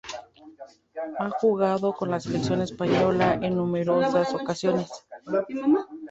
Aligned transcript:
Ha 1.19 1.29
jugado 1.29 1.93
con 1.93 2.09
la 2.09 2.19
selección 2.19 2.63
española 2.63 3.35
en 3.39 3.55
numerosas 3.55 4.33
ocasiones. 4.33 4.89